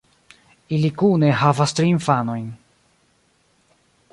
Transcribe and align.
Ili 0.77 0.89
kune 1.01 1.29
havas 1.41 1.75
tri 1.81 1.85
infanojn. 1.97 2.49